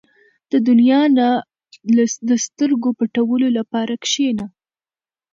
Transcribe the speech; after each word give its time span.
•د 0.51 0.53
دنیا 0.67 1.01
نه 1.17 1.27
د 2.29 2.31
سترګو 2.45 2.89
پټولو 2.99 3.47
لپاره 3.57 3.93
کښېنه. 4.03 4.45